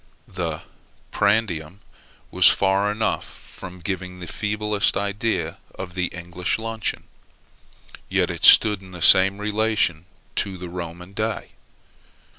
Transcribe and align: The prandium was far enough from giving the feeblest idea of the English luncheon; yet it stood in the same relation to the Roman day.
The 0.27 0.63
prandium 1.11 1.81
was 2.31 2.47
far 2.47 2.91
enough 2.91 3.23
from 3.23 3.81
giving 3.81 4.19
the 4.19 4.25
feeblest 4.25 4.97
idea 4.97 5.59
of 5.75 5.93
the 5.93 6.07
English 6.07 6.57
luncheon; 6.57 7.03
yet 8.09 8.31
it 8.31 8.43
stood 8.43 8.81
in 8.81 8.93
the 8.93 9.01
same 9.03 9.37
relation 9.37 10.05
to 10.37 10.57
the 10.57 10.69
Roman 10.69 11.13
day. 11.13 11.49